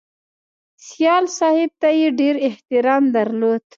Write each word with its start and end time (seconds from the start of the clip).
سیال 0.87 1.25
صاحب 1.39 1.71
ته 1.81 1.89
یې 1.99 2.07
ډېر 2.19 2.35
احترام 2.47 3.03
درلود 3.15 3.61